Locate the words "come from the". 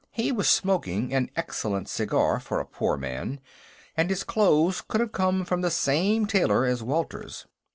5.11-5.69